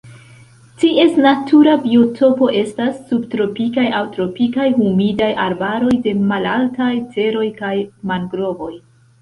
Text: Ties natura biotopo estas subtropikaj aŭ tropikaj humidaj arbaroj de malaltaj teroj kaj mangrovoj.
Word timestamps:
Ties 0.83 1.17
natura 1.25 1.75
biotopo 1.83 2.47
estas 2.61 2.95
subtropikaj 3.11 3.85
aŭ 3.99 4.01
tropikaj 4.17 4.67
humidaj 4.79 5.31
arbaroj 5.47 5.95
de 6.09 6.15
malaltaj 6.33 6.91
teroj 7.17 7.47
kaj 7.63 7.73
mangrovoj. 8.15 8.77